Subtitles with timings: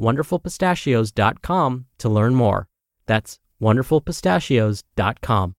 [0.00, 2.68] wonderfulpistachios.com to learn more.
[3.06, 5.54] That's wonderfulpistachios.com.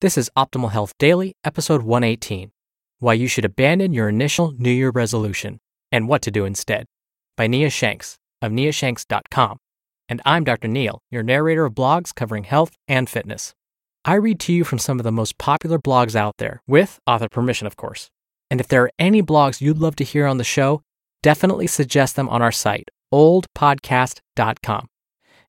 [0.00, 2.50] This is Optimal Health Daily, episode 118
[2.98, 6.86] Why You Should Abandon Your Initial New Year Resolution and What to Do Instead
[7.36, 9.58] by Nia Shanks of niashanks.com.
[10.08, 10.68] And I'm Dr.
[10.68, 13.54] Neal, your narrator of blogs covering health and fitness.
[14.04, 17.28] I read to you from some of the most popular blogs out there, with author
[17.28, 18.10] permission, of course.
[18.50, 20.82] And if there are any blogs you'd love to hear on the show,
[21.22, 24.88] definitely suggest them on our site, oldpodcast.com.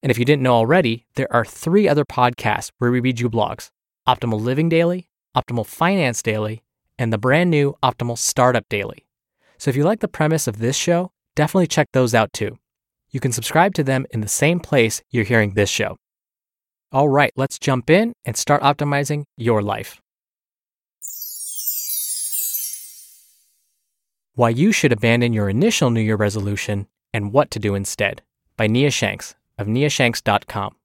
[0.02, 3.30] And if you didn't know already, there are three other podcasts where we read you
[3.30, 3.70] blogs
[4.08, 6.62] Optimal Living Daily, Optimal Finance Daily,
[7.00, 9.06] and the brand new Optimal Startup Daily.
[9.58, 12.58] So if you like the premise of this show, definitely check those out too.
[13.12, 15.98] You can subscribe to them in the same place you're hearing this show.
[16.92, 20.02] All right, let's jump in and start optimizing your life.
[24.36, 28.22] Why You Should Abandon Your Initial New Year Resolution and What to Do Instead
[28.58, 30.76] by Nia Shanks of niashanks.com.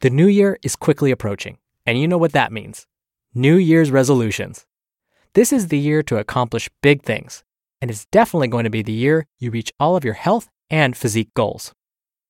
[0.00, 2.86] The new year is quickly approaching, and you know what that means
[3.34, 4.66] New Year's resolutions.
[5.34, 7.44] This is the year to accomplish big things,
[7.80, 10.96] and it's definitely going to be the year you reach all of your health and
[10.96, 11.72] physique goals.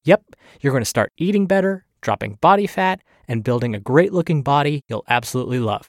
[0.05, 0.23] Yep,
[0.61, 4.83] you're going to start eating better, dropping body fat, and building a great looking body
[4.89, 5.89] you'll absolutely love.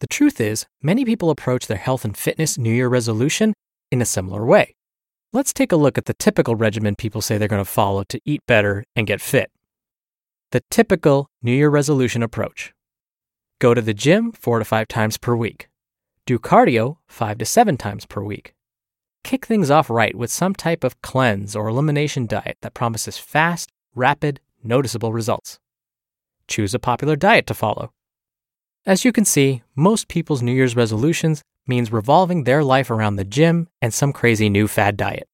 [0.00, 3.54] The truth is, many people approach their health and fitness New Year resolution
[3.90, 4.74] in a similar way.
[5.30, 8.18] Let's take a look at the typical regimen people say they're going to follow to
[8.24, 9.50] eat better and get fit.
[10.52, 12.72] The typical New Year resolution approach
[13.60, 15.68] go to the gym four to five times per week,
[16.24, 18.54] do cardio five to seven times per week,
[19.22, 23.70] kick things off right with some type of cleanse or elimination diet that promises fast,
[23.94, 25.58] rapid, noticeable results.
[26.46, 27.92] Choose a popular diet to follow.
[28.86, 33.24] As you can see, most people's New Year's resolutions means revolving their life around the
[33.24, 35.28] gym and some crazy new fad diet.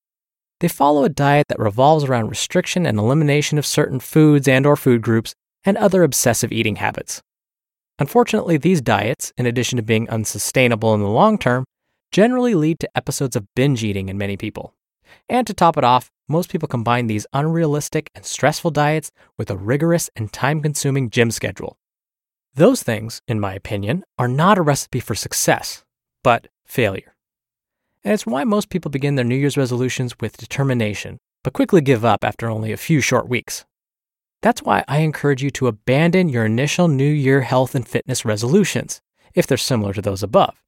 [0.61, 4.77] They follow a diet that revolves around restriction and elimination of certain foods and or
[4.77, 5.35] food groups
[5.65, 7.23] and other obsessive eating habits.
[7.99, 11.65] Unfortunately, these diets, in addition to being unsustainable in the long term,
[12.11, 14.75] generally lead to episodes of binge eating in many people.
[15.29, 19.57] And to top it off, most people combine these unrealistic and stressful diets with a
[19.57, 21.77] rigorous and time consuming gym schedule.
[22.55, 25.85] Those things, in my opinion, are not a recipe for success,
[26.25, 27.15] but failure.
[28.03, 32.05] And it's why most people begin their New Year's resolutions with determination, but quickly give
[32.05, 33.65] up after only a few short weeks.
[34.43, 39.01] That's why I encourage you to abandon your initial New Year health and fitness resolutions,
[39.35, 40.61] if they're similar to those above,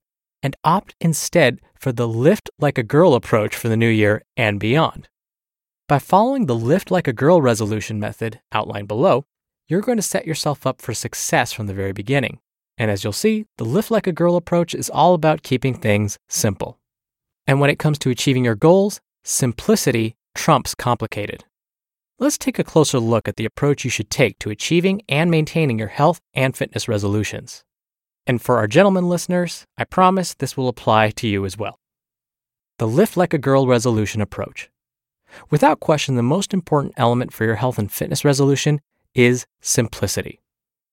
[0.43, 4.61] and opt instead for the Lift Like a Girl approach for the new year and
[4.61, 5.09] beyond.
[5.88, 9.25] By following the Lift Like a Girl resolution method outlined below,
[9.69, 12.41] you're going to set yourself up for success from the very beginning.
[12.78, 16.19] And as you'll see, the Lift Like a Girl approach is all about keeping things
[16.28, 16.78] simple.
[17.47, 21.44] And when it comes to achieving your goals, simplicity trumps complicated.
[22.19, 25.78] Let's take a closer look at the approach you should take to achieving and maintaining
[25.78, 27.62] your health and fitness resolutions.
[28.26, 31.78] And for our gentlemen listeners, I promise this will apply to you as well.
[32.78, 34.70] The Lift Like a Girl resolution approach.
[35.50, 38.81] Without question, the most important element for your health and fitness resolution
[39.14, 40.40] is simplicity.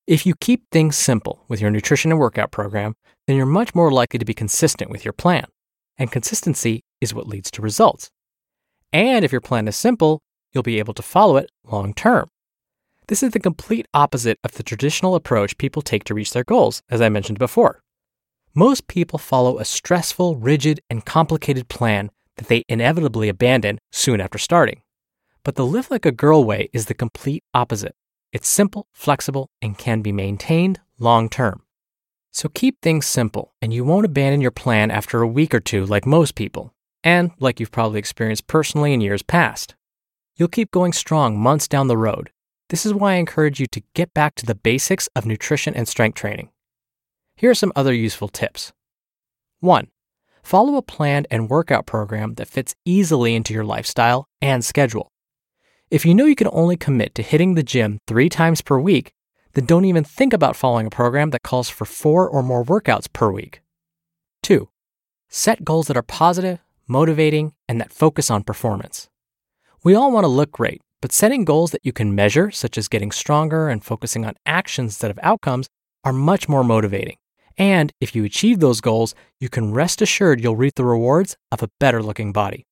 [0.05, 2.95] If you keep things simple with your nutrition and workout program,
[3.25, 5.45] then you're much more likely to be consistent with your plan.
[5.97, 8.09] And consistency is what leads to results.
[8.91, 10.21] And if your plan is simple,
[10.51, 12.27] you'll be able to follow it long term.
[13.07, 16.81] This is the complete opposite of the traditional approach people take to reach their goals,
[16.89, 17.81] as I mentioned before.
[18.53, 24.38] Most people follow a stressful, rigid, and complicated plan that they inevitably abandon soon after
[24.38, 24.81] starting.
[25.44, 27.95] But the Lift Like a Girl way is the complete opposite.
[28.33, 31.62] It's simple, flexible, and can be maintained long term.
[32.31, 35.85] So keep things simple, and you won't abandon your plan after a week or two
[35.85, 39.75] like most people, and like you've probably experienced personally in years past.
[40.35, 42.31] you'll keep going strong months down the road.
[42.69, 45.88] This is why I encourage you to get back to the basics of nutrition and
[45.88, 46.50] strength training.
[47.36, 48.74] Here are some other useful tips.
[49.59, 49.89] 1.
[50.41, 55.12] Follow a planned and workout program that fits easily into your lifestyle and schedule.
[55.94, 59.13] If you know you can only commit to hitting the gym three times per week,
[59.54, 63.06] then don't even think about following a program that calls for four or more workouts
[63.13, 63.62] per week.
[64.42, 64.69] 2.
[65.30, 66.57] Set goals that are positive,
[66.88, 69.07] motivating, and that focus on performance.
[69.84, 72.88] We all want to look great, but setting goals that you can measure, such as
[72.88, 75.68] getting stronger and focusing on actions instead of outcomes,
[76.04, 77.18] are much more motivating.
[77.56, 81.62] And if you achieve those goals, you can rest assured you'll reap the rewards of
[81.62, 82.66] a better looking body.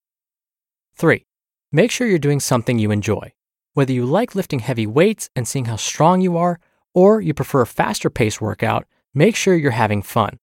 [0.96, 1.24] 3.
[1.74, 3.32] Make sure you're doing something you enjoy.
[3.72, 6.60] Whether you like lifting heavy weights and seeing how strong you are,
[6.92, 8.84] or you prefer a faster paced workout,
[9.14, 10.38] make sure you're having fun.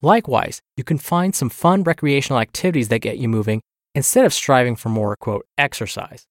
[0.00, 3.60] Likewise, you can find some fun recreational activities that get you moving
[3.94, 6.26] instead of striving for more, quote, exercise.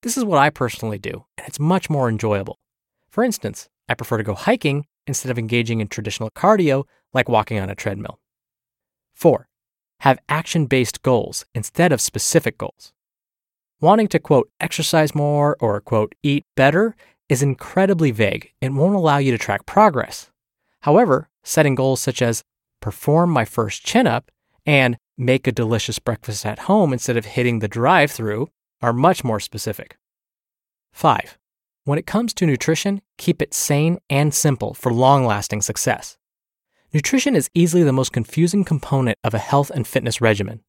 [0.00, 2.58] This is what I personally do, and it's much more enjoyable.
[3.10, 7.58] For instance, I prefer to go hiking instead of engaging in traditional cardio like walking
[7.58, 8.20] on a treadmill.
[9.12, 9.48] 4.
[10.00, 12.94] Have action based goals instead of specific goals.
[13.82, 16.94] Wanting to, quote, exercise more or, quote, eat better
[17.30, 20.30] is incredibly vague and won't allow you to track progress.
[20.82, 22.42] However, setting goals such as
[22.82, 24.30] perform my first chin up
[24.66, 28.48] and make a delicious breakfast at home instead of hitting the drive through
[28.82, 29.96] are much more specific.
[30.92, 31.38] 5.
[31.84, 36.18] When it comes to nutrition, keep it sane and simple for long lasting success.
[36.92, 40.60] Nutrition is easily the most confusing component of a health and fitness regimen.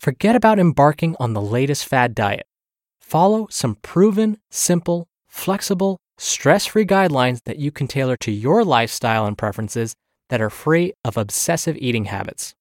[0.00, 2.47] Forget about embarking on the latest fad diet.
[3.08, 9.24] Follow some proven, simple, flexible, stress free guidelines that you can tailor to your lifestyle
[9.24, 9.94] and preferences
[10.28, 12.54] that are free of obsessive eating habits.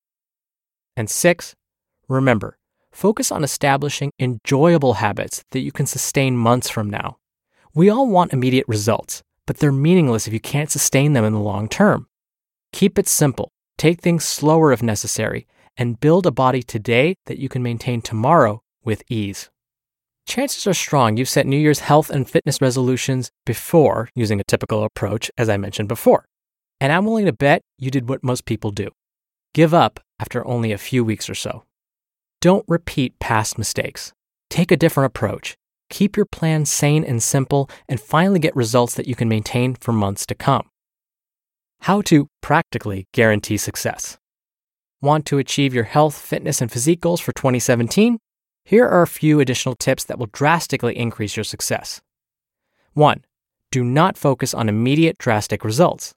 [0.95, 1.53] And six,
[2.07, 2.57] remember,
[2.93, 7.17] focus on establishing enjoyable habits that you can sustain months from now.
[7.73, 11.39] We all want immediate results, but they're meaningless if you can't sustain them in the
[11.41, 12.07] long term.
[12.71, 15.45] Keep it simple, take things slower if necessary,
[15.75, 19.49] and build a body today that you can maintain tomorrow with ease.
[20.27, 24.83] Chances are strong you've set New Year's health and fitness resolutions before using a typical
[24.83, 26.25] approach, as I mentioned before.
[26.81, 28.89] And I'm willing to bet you did what most people do
[29.53, 31.63] give up after only a few weeks or so.
[32.41, 34.11] Don't repeat past mistakes.
[34.49, 35.55] Take a different approach.
[35.89, 39.93] Keep your plan sane and simple, and finally get results that you can maintain for
[39.93, 40.69] months to come.
[41.81, 44.17] How to practically guarantee success.
[45.01, 48.19] Want to achieve your health, fitness, and physique goals for 2017?
[48.67, 52.01] Here are a few additional tips that will drastically increase your success.
[52.95, 53.23] 1.
[53.71, 56.13] Do not focus on immediate drastic results.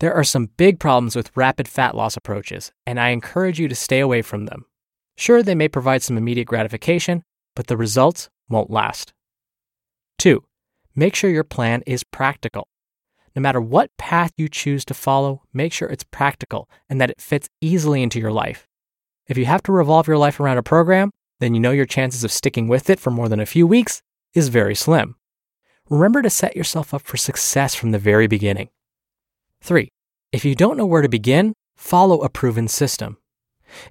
[0.00, 3.74] There are some big problems with rapid fat loss approaches, and I encourage you to
[3.74, 4.64] stay away from them.
[5.18, 7.22] Sure, they may provide some immediate gratification,
[7.54, 9.12] but the results won't last.
[10.20, 10.42] 2.
[10.96, 12.66] Make sure your plan is practical.
[13.36, 17.20] No matter what path you choose to follow, make sure it's practical and that it
[17.20, 18.66] fits easily into your life.
[19.26, 21.10] If you have to revolve your life around a program,
[21.44, 24.00] then you know your chances of sticking with it for more than a few weeks
[24.32, 25.16] is very slim.
[25.90, 28.70] Remember to set yourself up for success from the very beginning.
[29.60, 29.90] 3.
[30.32, 33.18] If you don't know where to begin, follow a proven system.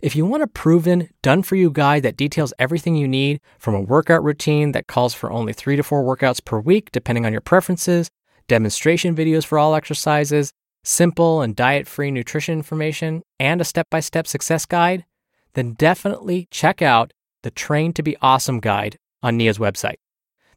[0.01, 3.75] If you want a proven, done for you guide that details everything you need from
[3.75, 7.31] a workout routine that calls for only three to four workouts per week, depending on
[7.31, 8.09] your preferences,
[8.47, 10.51] demonstration videos for all exercises,
[10.83, 15.05] simple and diet free nutrition information, and a step by step success guide,
[15.53, 17.13] then definitely check out
[17.43, 19.97] the Train to Be Awesome guide on NIA's website.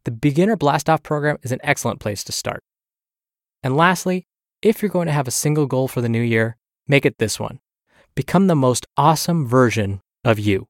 [0.04, 2.62] The Beginner Blastoff program is an excellent place to start.
[3.62, 4.26] And lastly,
[4.62, 6.56] if you're going to have a single goal for the new year,
[6.88, 7.60] make it this one
[8.14, 10.66] become the most awesome version of you.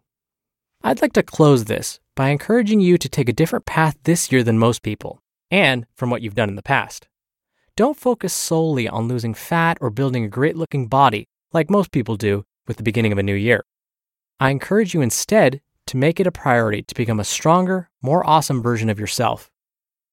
[0.83, 4.43] I'd like to close this by encouraging you to take a different path this year
[4.43, 5.21] than most people,
[5.51, 7.07] and from what you've done in the past.
[7.77, 12.17] Don't focus solely on losing fat or building a great looking body like most people
[12.17, 13.65] do with the beginning of a new year.
[14.41, 18.63] I encourage you instead to make it a priority to become a stronger, more awesome
[18.63, 19.51] version of yourself.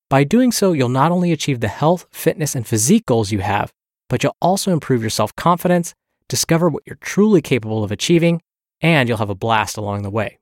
[0.09, 3.73] By doing so, you'll not only achieve the health, fitness, and physique goals you have,
[4.09, 5.95] but you'll also improve your self confidence,
[6.27, 8.41] discover what you're truly capable of achieving,
[8.81, 10.39] and you'll have a blast along the way.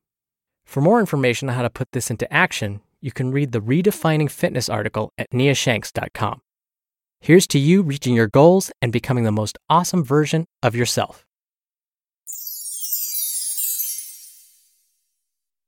[0.66, 4.30] For more information on how to put this into action, you can read the Redefining
[4.30, 6.42] Fitness article at niashanks.com.
[7.20, 11.26] Here's to you reaching your goals and becoming the most awesome version of yourself.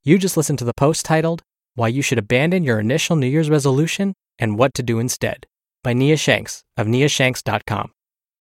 [0.05, 1.43] You just listened to the post titled
[1.75, 5.48] why You Should Abandon Your Initial New Year's Resolution and What to Do Instead
[5.81, 7.91] by Nia Shanks of niashanks.com.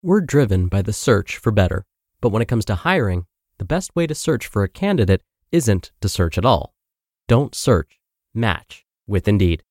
[0.03, 1.83] We're driven by the search for better,
[2.21, 3.25] but when it comes to hiring,
[3.57, 6.75] the best way to search for a candidate isn't to search at all.
[7.27, 7.99] Don't search,
[8.35, 9.63] match with Indeed.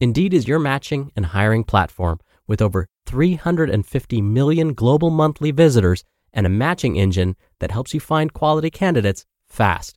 [0.00, 6.44] Indeed is your matching and hiring platform with over 350 million global monthly visitors and
[6.44, 9.96] a matching engine that helps you find quality candidates fast.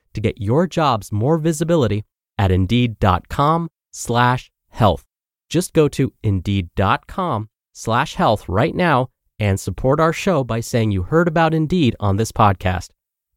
[0.13, 2.03] to get your jobs more visibility
[2.37, 5.05] at indeed.com slash health.
[5.49, 11.03] Just go to indeed.com slash health right now and support our show by saying you
[11.03, 12.89] heard about Indeed on this podcast.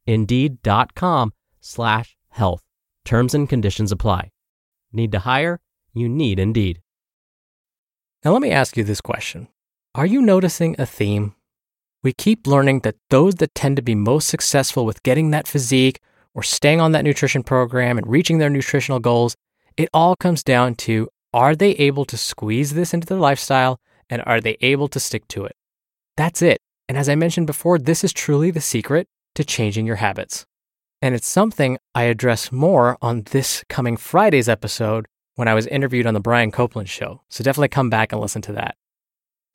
[0.05, 2.63] Indeed.com slash health.
[3.03, 4.29] Terms and conditions apply.
[4.93, 5.59] Need to hire?
[5.93, 6.81] You need Indeed.
[8.23, 9.47] Now, let me ask you this question
[9.93, 11.35] Are you noticing a theme?
[12.03, 15.99] We keep learning that those that tend to be most successful with getting that physique
[16.35, 19.35] or staying on that nutrition program and reaching their nutritional goals,
[19.77, 24.21] it all comes down to are they able to squeeze this into their lifestyle and
[24.25, 25.55] are they able to stick to it?
[26.15, 26.59] That's it.
[26.87, 30.45] And as I mentioned before, this is truly the secret to changing your habits.
[31.01, 36.05] And it's something I address more on this coming Friday's episode when I was interviewed
[36.05, 37.21] on the Brian Copeland show.
[37.29, 38.75] So definitely come back and listen to that.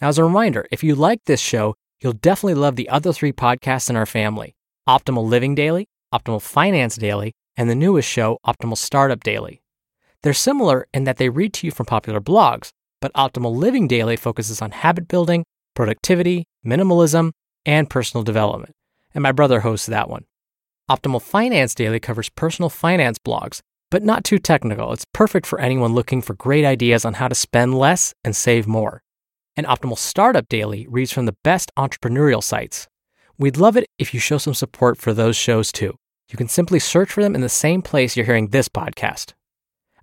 [0.01, 3.33] Now, as a reminder, if you like this show, you'll definitely love the other three
[3.33, 4.55] podcasts in our family
[4.89, 9.62] Optimal Living Daily, Optimal Finance Daily, and the newest show, Optimal Startup Daily.
[10.23, 14.17] They're similar in that they read to you from popular blogs, but Optimal Living Daily
[14.17, 17.31] focuses on habit building, productivity, minimalism,
[17.64, 18.75] and personal development.
[19.14, 20.25] And my brother hosts that one.
[20.90, 24.93] Optimal Finance Daily covers personal finance blogs, but not too technical.
[24.93, 28.67] It's perfect for anyone looking for great ideas on how to spend less and save
[28.67, 29.02] more.
[29.57, 32.88] And Optimal Startup Daily reads from the best entrepreneurial sites.
[33.40, 35.97] We'd love it if you show some support for those shows too.
[36.30, 39.32] You can simply search for them in the same place you're hearing this podcast.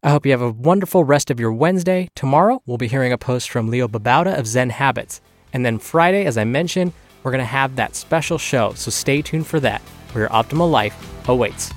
[0.02, 2.08] I hope you have a wonderful rest of your Wednesday.
[2.16, 5.22] Tomorrow, we'll be hearing a post from Leo Babauta of Zen Habits.
[5.54, 9.22] And then Friday, as I mentioned, we're going to have that special show, so stay
[9.22, 9.82] tuned for that,
[10.14, 11.72] where your optimal life awaits.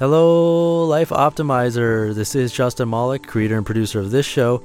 [0.00, 2.12] Hello, Life Optimizer.
[2.12, 4.64] This is Justin Malik, creator and producer of this show